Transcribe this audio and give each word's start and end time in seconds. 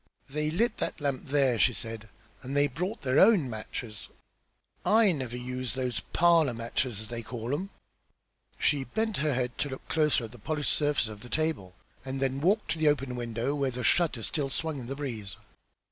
"They 0.31 0.49
lit 0.49 0.77
that 0.79 0.99
lamp 0.99 1.25
there!" 1.25 1.59
she 1.59 1.73
said. 1.73 2.09
"And 2.41 2.57
they 2.57 2.65
brought 2.65 3.03
their 3.03 3.19
own 3.19 3.47
matches. 3.47 4.09
I 4.83 5.11
never 5.11 5.37
use 5.37 5.75
those 5.75 5.99
'parlour 5.99 6.55
matches,' 6.55 6.99
as 7.01 7.09
they 7.09 7.21
call 7.21 7.53
'em!" 7.53 7.69
She 8.57 8.83
bent 8.83 9.17
her 9.17 9.35
head 9.35 9.55
to 9.59 9.69
look 9.69 9.87
closer 9.89 10.23
at 10.23 10.31
the 10.31 10.39
polished 10.39 10.73
surface 10.73 11.07
of 11.07 11.19
the 11.19 11.29
table, 11.29 11.75
and 12.03 12.19
then 12.19 12.41
walked 12.41 12.71
to 12.71 12.79
the 12.79 12.87
open 12.89 13.15
window, 13.15 13.53
where 13.53 13.69
the 13.69 13.83
shutter 13.83 14.23
still 14.23 14.49
swung 14.49 14.79
in 14.79 14.87
the 14.87 14.95
breeze. 14.95 15.37